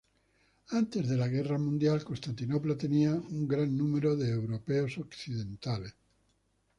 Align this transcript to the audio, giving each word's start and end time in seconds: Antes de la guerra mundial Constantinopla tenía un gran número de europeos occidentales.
Antes 0.71 1.07
de 1.07 1.15
la 1.15 1.27
guerra 1.27 1.59
mundial 1.59 2.03
Constantinopla 2.03 2.75
tenía 2.75 3.11
un 3.13 3.47
gran 3.47 3.77
número 3.77 4.15
de 4.15 4.31
europeos 4.31 4.97
occidentales. 4.97 5.93